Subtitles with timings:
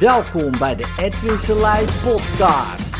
[0.00, 2.96] Welkom bij de Edwin Selei podcast.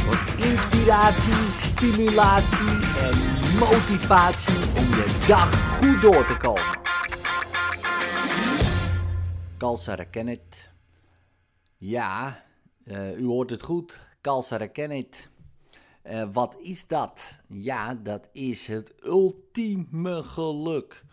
[0.00, 2.68] Voor inspiratie, stimulatie
[2.98, 3.18] en
[3.58, 6.80] motivatie om je dag goed door te komen.
[9.56, 10.68] Kalsara Kenneth.
[11.76, 12.42] Ja,
[12.84, 14.00] uh, u hoort het goed.
[14.20, 15.28] Kalsara Kenneth.
[16.04, 17.38] Uh, wat is dat?
[17.48, 21.04] Ja, dat is het ultieme geluk.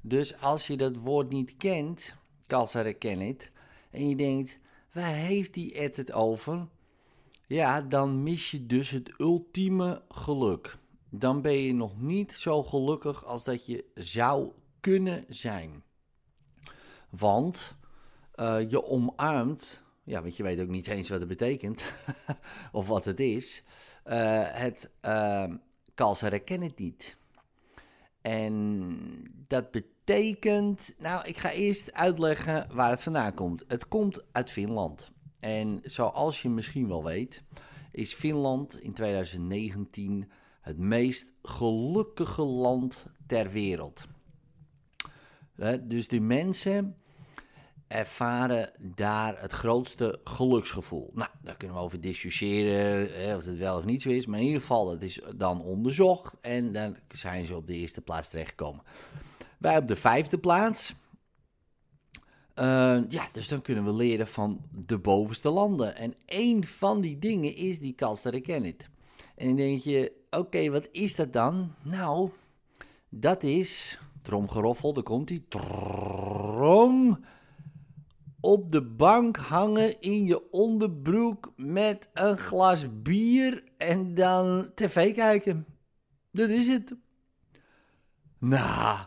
[0.00, 2.14] Dus als je dat woord niet kent,
[2.52, 3.50] Kalsara Kenneth,
[3.90, 4.58] en je denkt,
[4.92, 6.66] waar heeft die Ed het over?
[7.46, 10.78] Ja, dan mis je dus het ultieme geluk.
[11.10, 15.82] Dan ben je nog niet zo gelukkig als dat je zou kunnen zijn.
[17.10, 17.74] Want
[18.36, 21.84] uh, je omarmt, ja, want je weet ook niet eens wat het betekent,
[22.72, 23.62] of wat het is.
[24.06, 25.44] Uh, het uh,
[25.94, 27.16] Kalsara Kenneth niet.
[28.20, 29.90] En dat betekent,
[30.98, 33.64] nou, ik ga eerst uitleggen waar het vandaan komt.
[33.66, 35.10] Het komt uit Finland.
[35.40, 37.42] En zoals je misschien wel weet,
[37.92, 40.30] is Finland in 2019
[40.60, 44.06] het meest gelukkige land ter wereld.
[45.82, 46.96] Dus de mensen
[47.86, 51.10] ervaren daar het grootste geluksgevoel.
[51.14, 54.26] Nou, daar kunnen we over discussiëren of het wel of niet zo is.
[54.26, 58.00] Maar in ieder geval, dat is dan onderzocht en dan zijn ze op de eerste
[58.00, 58.82] plaats terechtgekomen.
[59.62, 60.94] Wij op de vijfde plaats.
[62.58, 65.96] Uh, ja, dus dan kunnen we leren van de bovenste landen.
[65.96, 68.84] En één van die dingen is die Kalster Kenneth.
[69.36, 71.74] En dan denk je, oké, wat is dat dan?
[71.82, 72.30] Nou,
[73.08, 77.24] dat is, tromgeroffel, daar komt hij, trom,
[78.40, 85.66] op de bank hangen in je onderbroek met een glas bier en dan tv kijken.
[86.30, 86.94] Dat is het.
[88.38, 88.98] Nou,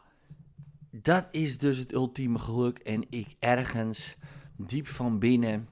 [1.01, 2.79] dat is dus het ultieme geluk.
[2.79, 4.15] En ik ergens,
[4.57, 5.69] diep van binnen,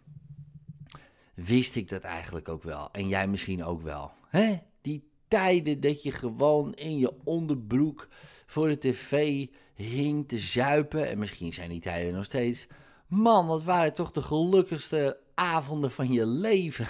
[1.34, 2.90] wist ik dat eigenlijk ook wel.
[2.92, 4.12] En jij misschien ook wel.
[4.28, 4.58] Hè?
[4.82, 8.08] Die tijden dat je gewoon in je onderbroek
[8.46, 11.08] voor de tv hing te zuipen.
[11.08, 12.68] En misschien zijn die tijden nog steeds.
[13.08, 16.88] Man, wat waren toch de gelukkigste avonden van je leven.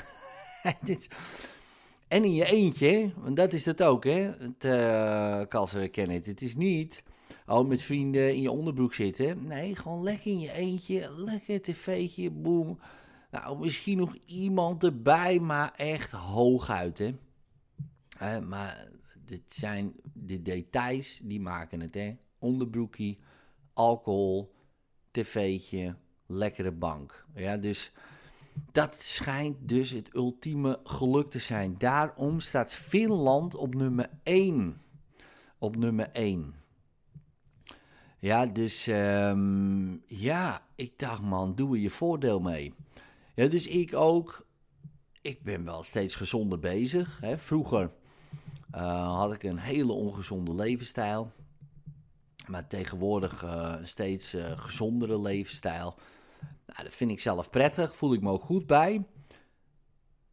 [2.07, 4.31] en in je eentje, want dat is het ook, hè?
[4.59, 6.21] Het uh, kennen.
[6.23, 7.03] Het is niet
[7.45, 9.47] oh, met vrienden in je onderbroek zitten.
[9.47, 12.79] Nee, gewoon lekker in je eentje, lekker tv'tje, boem.
[13.31, 18.41] Nou, misschien nog iemand erbij, maar echt hooguit, hè.
[18.41, 18.87] Maar
[19.25, 22.15] dit zijn de details die maken het, hè.
[22.39, 23.19] Onderbroekie,
[23.73, 24.53] alcohol,
[25.11, 27.25] tv'tje, lekkere bank.
[27.35, 27.91] Ja, dus
[28.71, 31.75] dat schijnt dus het ultieme geluk te zijn.
[31.77, 34.81] Daarom staat Finland op nummer 1.
[35.57, 36.62] Op nummer 1.
[38.23, 42.73] Ja, dus um, ja, ik dacht man, doe er je voordeel mee.
[43.35, 44.45] Ja, dus ik ook.
[45.21, 47.17] Ik ben wel steeds gezonder bezig.
[47.21, 47.37] Hè.
[47.37, 47.91] Vroeger
[48.75, 51.31] uh, had ik een hele ongezonde levensstijl.
[52.47, 55.95] Maar tegenwoordig uh, een steeds uh, gezondere levensstijl.
[56.65, 59.03] Nou, dat vind ik zelf prettig, voel ik me ook goed bij.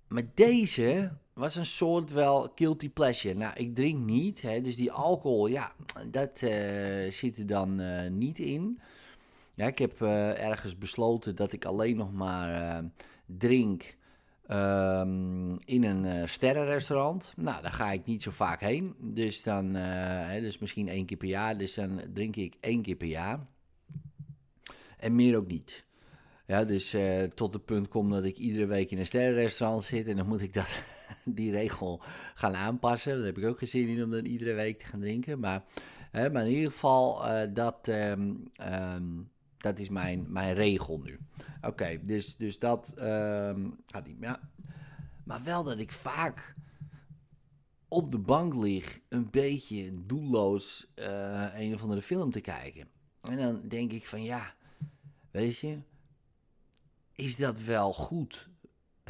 [0.09, 3.35] Maar deze was een soort wel guilty pleasure.
[3.35, 5.73] Nou, ik drink niet, hè, dus die alcohol, ja,
[6.11, 8.81] dat uh, zit er dan uh, niet in.
[9.55, 12.85] Ja, ik heb uh, ergens besloten dat ik alleen nog maar
[13.27, 13.97] drink
[14.51, 17.33] um, in een sterrenrestaurant.
[17.37, 18.95] Nou, daar ga ik niet zo vaak heen.
[18.99, 21.59] Dus dan, hè, dus misschien één keer per jaar.
[21.59, 23.47] Dus dan drink ik één keer per jaar.
[24.99, 25.85] En meer ook niet.
[26.47, 26.97] Ja, dus
[27.35, 30.43] tot het punt komt dat ik iedere week in een sterrenrestaurant zit en dan moet
[30.43, 30.83] ik dat,
[31.35, 32.03] die regel
[32.35, 33.17] gaan aanpassen.
[33.17, 35.39] Dat heb ik ook gezien in om dan iedere week te gaan drinken.
[35.39, 35.65] Maar,
[36.13, 41.19] uh, maar in ieder geval, uh, dat, um, um, dat is mijn, mijn regel nu.
[41.63, 44.41] Oké, dus, dus dat um, gaat niet meer.
[45.25, 46.55] Maar wel dat ik vaak
[47.89, 50.93] op de bank lig, een beetje doelloos
[51.55, 52.89] een of andere film te kijken.
[53.21, 54.55] En dan denk ik van ja,
[55.31, 55.79] weet je
[57.21, 58.49] is dat wel goed?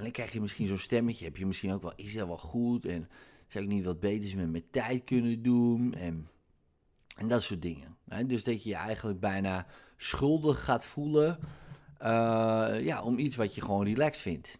[0.01, 2.39] En dan krijg je misschien zo'n stemmetje, heb je misschien ook wel, is dat wel
[2.39, 2.87] goed?
[2.87, 3.09] En
[3.47, 5.95] zou ik niet wat beters met mijn tijd kunnen doen?
[5.95, 6.29] En,
[7.17, 7.97] en dat soort dingen.
[8.27, 9.67] Dus dat je je eigenlijk bijna
[9.97, 11.39] schuldig gaat voelen
[12.03, 14.59] uh, ja, om iets wat je gewoon relaxed vindt.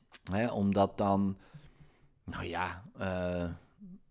[0.53, 1.37] Omdat dan,
[2.25, 3.51] nou ja, uh,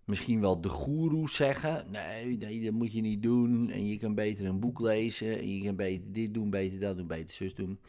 [0.05, 3.69] misschien wel de goeroes zeggen: nee, nee, dat moet je niet doen.
[3.69, 5.39] En je kan beter een boek lezen.
[5.39, 7.79] En je kan beter dit doen, beter dat doen, beter zus doen.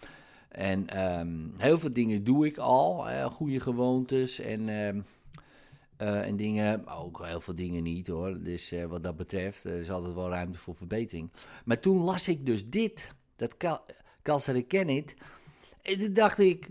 [0.50, 4.94] En um, heel veel dingen doe ik al, uh, goede gewoontes en, uh,
[6.08, 8.43] uh, en dingen, ook heel veel dingen niet hoor.
[8.43, 11.31] Dus eh, wat dat betreft is altijd wel ruimte voor verbetering.
[11.64, 13.81] Maar toen las ik dus dit, dat Kal
[14.23, 15.14] Kalser ken het.
[15.82, 16.69] En toen dacht ik,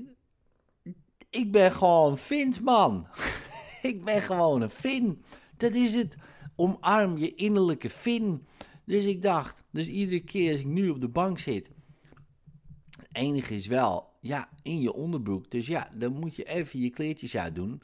[1.30, 3.08] ik ben gewoon Fins, man.
[3.82, 5.24] ik ben gewoon een Fin.
[5.58, 6.16] Dat is het.
[6.56, 8.48] Omarm je innerlijke Fin.
[8.86, 11.70] Dus ik dacht, dus iedere keer als ik nu op de bank zit.
[13.12, 15.52] Enige is wel, ja, in je onderbroek.
[15.52, 17.82] Dus ja, dan moet je even je kleertjes uitdoen.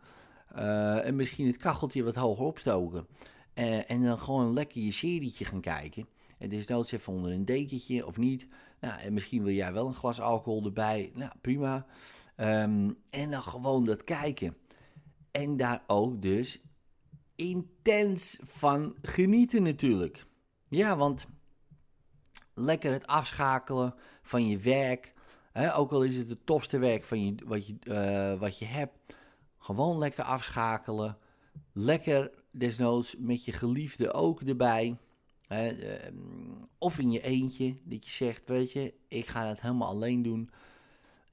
[0.55, 3.07] Uh, en misschien het kacheltje wat hoger opstoken.
[3.55, 6.07] Uh, en dan gewoon lekker je serietje gaan kijken.
[6.37, 8.47] En dus noods even onder een dekentje of niet.
[8.79, 11.11] Nou, en misschien wil jij wel een glas alcohol erbij.
[11.13, 11.85] Nou, prima.
[12.37, 14.57] Um, en dan gewoon dat kijken.
[15.31, 16.61] En daar ook dus
[17.35, 20.25] intens van genieten natuurlijk.
[20.67, 21.27] Ja, want
[22.53, 25.13] lekker het afschakelen van je werk.
[25.55, 28.97] Ook al is het het tofste werk van je, wat, je, uh, wat je hebt.
[29.57, 31.17] Gewoon lekker afschakelen.
[31.71, 34.97] Lekker desnoods met je geliefde ook erbij.
[35.49, 35.71] Uh,
[36.77, 40.49] of in je eentje, dat je zegt, weet je, ik ga het helemaal alleen doen.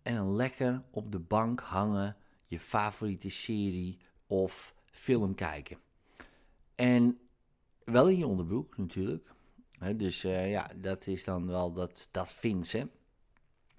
[0.03, 2.17] En dan lekker op de bank hangen,
[2.47, 5.79] je favoriete serie of film kijken.
[6.75, 7.19] En
[7.85, 9.35] wel in je onderbroek natuurlijk.
[9.97, 12.89] dus uh, ja, dat is dan wel dat, dat Finse.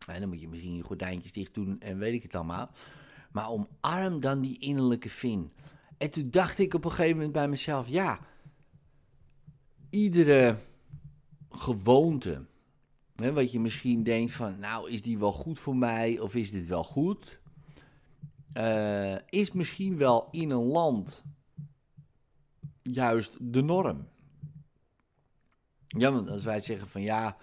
[0.07, 2.69] En dan moet je misschien je gordijntjes dicht doen en weet ik het allemaal.
[3.31, 5.51] Maar omarm dan die innerlijke Fin.
[5.97, 8.19] En toen dacht ik op een gegeven moment bij mezelf: ja,
[9.89, 10.57] iedere
[11.49, 12.45] gewoonte.
[13.15, 16.51] Hè, wat je misschien denkt van, nou is die wel goed voor mij of is
[16.51, 17.39] dit wel goed?
[18.57, 21.23] Uh, is misschien wel in een land
[22.81, 24.07] juist de norm.
[25.87, 27.37] Ja, want als wij zeggen van ja,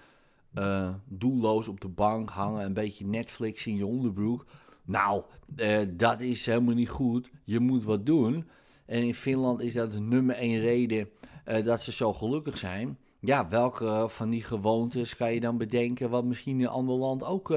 [0.55, 4.47] uh, doelloos op de bank hangen, een beetje Netflix in je onderbroek.
[4.85, 5.23] Nou,
[5.57, 7.31] uh, dat is helemaal niet goed.
[7.45, 8.49] Je moet wat doen.
[8.87, 11.09] En in Finland is dat de nummer één reden
[11.49, 12.99] uh, dat ze zo gelukkig zijn.
[13.21, 17.25] Ja, welke van die gewoontes kan je dan bedenken wat misschien in een ander land
[17.25, 17.49] ook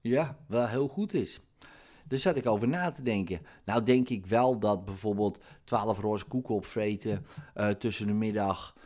[0.00, 1.40] ja, wel heel goed is?
[2.08, 3.40] Daar zat ik over na te denken.
[3.64, 7.26] Nou denk ik wel dat bijvoorbeeld 12 roze koeken opvreten
[7.56, 8.76] uh, tussen de middag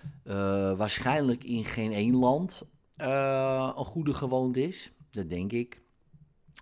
[0.77, 2.67] waarschijnlijk in geen één land
[3.01, 4.93] uh, een goede gewoonte is.
[5.11, 5.81] Dat denk ik.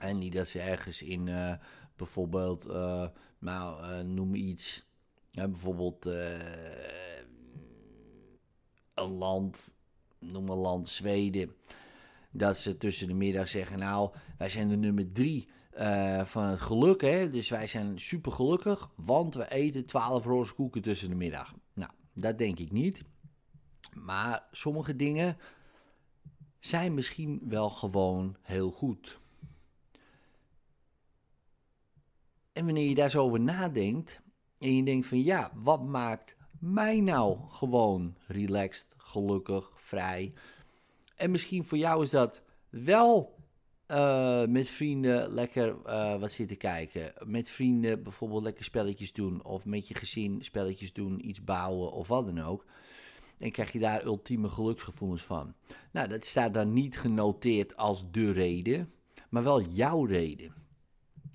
[0.00, 1.30] En niet dat ze ergens in
[1.96, 2.66] bijvoorbeeld,
[3.38, 4.86] nou noem iets,
[5.30, 6.04] bijvoorbeeld
[8.94, 9.74] een land,
[10.18, 11.54] noem een land Zweden.
[12.30, 15.48] Dat ze tussen de middag zeggen, nou wij zijn de nummer drie
[16.24, 17.00] van het geluk.
[17.00, 17.30] Hè?
[17.30, 21.54] Dus wij zijn super gelukkig, want we eten 12 roze koeken tussen de middag.
[21.74, 23.02] Nou, dat denk ik niet.
[23.94, 25.36] Maar sommige dingen
[26.58, 29.18] zijn misschien wel gewoon heel goed.
[32.52, 34.20] En wanneer je daar zo over nadenkt
[34.58, 40.32] en je denkt van ja, wat maakt mij nou gewoon relaxed, gelukkig, vrij?
[41.16, 43.38] En misschien voor jou is dat wel
[43.88, 47.12] uh, met vrienden lekker uh, wat zitten kijken.
[47.24, 49.44] Met vrienden bijvoorbeeld lekker spelletjes doen.
[49.44, 52.64] Of met je gezin spelletjes doen, iets bouwen of wat dan ook.
[53.38, 55.54] En krijg je daar ultieme geluksgevoelens van.
[55.92, 58.92] Nou, dat staat dan niet genoteerd als de reden,
[59.28, 60.52] maar wel jouw reden.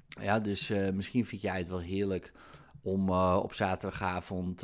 [0.07, 2.31] Ja, dus uh, misschien vind jij het wel heerlijk
[2.81, 4.61] om op zaterdagavond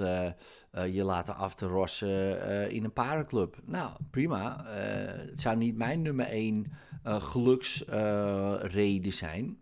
[0.71, 3.61] je laten af te rossen in een parenclub.
[3.65, 4.63] Nou, prima.
[4.65, 6.71] het zou niet mijn nummer één
[7.03, 9.57] geluksreden zijn.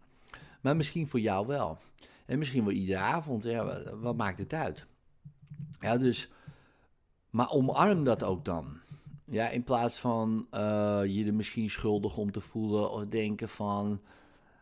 [0.61, 1.77] Maar misschien voor jou wel.
[2.25, 3.43] En misschien wel iedere avond.
[3.43, 4.85] Ja, wat, maakt het uit?
[5.79, 6.29] Ja, dus.
[7.29, 8.79] Maar omarm dat ook dan.
[9.25, 14.01] Ja, in plaats van uh, je er misschien schuldig om te voelen of denken van.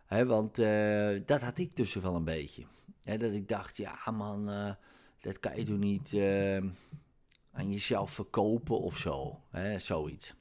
[0.06, 2.64] Hè, want uh, dat had ik tussen wel een beetje.
[3.04, 4.72] Ja, dat ik dacht, ja man, uh,
[5.20, 6.14] dat kan je toch niet
[7.52, 9.40] aan jezelf verkopen of zo.
[9.50, 10.34] Hè, zoiets.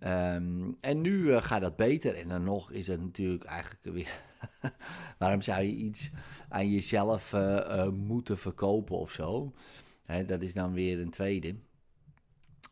[0.00, 2.14] Um, en nu gaat dat beter.
[2.14, 4.22] En dan nog is het natuurlijk eigenlijk weer.
[5.18, 6.10] waarom zou je iets
[6.48, 7.34] aan jezelf
[7.92, 9.52] moeten verkopen of zo?
[10.06, 11.54] Hè, dat is dan weer een tweede.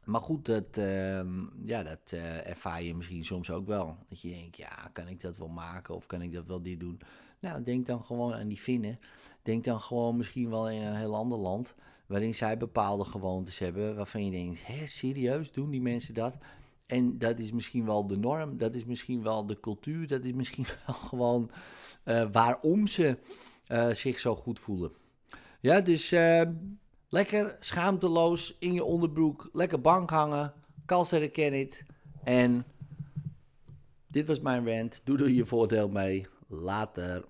[0.04, 2.12] Maar goed, dat, ehm, ja, dat
[2.44, 3.96] ervaar je misschien soms ook wel.
[4.08, 6.80] Dat je denkt, ja, kan ik dat wel maken of kan ik dat wel dit
[6.80, 7.00] doen?
[7.40, 8.98] Nou, denk dan gewoon aan die Finnen.
[9.42, 11.74] Denk dan gewoon misschien wel in een heel ander land.
[12.06, 13.96] Waarin zij bepaalde gewoontes hebben.
[13.96, 16.36] Waarvan je denkt, hé, serieus, doen die mensen dat?
[16.86, 20.32] En dat is misschien wel de norm, dat is misschien wel de cultuur, dat is
[20.32, 21.50] misschien wel gewoon
[22.04, 23.18] uh, waarom ze
[23.68, 24.92] uh, zich zo goed voelen.
[25.60, 26.42] Ja, dus uh,
[27.08, 30.52] lekker schaamteloos in je onderbroek, lekker bank hangen,
[30.86, 31.82] kalseren ken it.
[32.24, 32.64] En
[34.06, 36.26] dit was mijn rant, doe er je voordeel mee.
[36.48, 37.24] Later.